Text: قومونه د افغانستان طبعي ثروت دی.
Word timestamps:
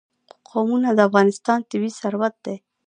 قومونه 0.49 0.89
د 0.93 0.99
افغانستان 1.07 1.59
طبعي 1.69 1.91
ثروت 2.01 2.35
دی. 2.45 2.55